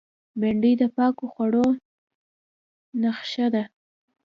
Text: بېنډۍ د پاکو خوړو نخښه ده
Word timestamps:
بېنډۍ 0.39 0.73
د 0.81 0.83
پاکو 0.95 1.25
خوړو 1.33 1.65
نخښه 3.01 3.47
ده 3.53 3.63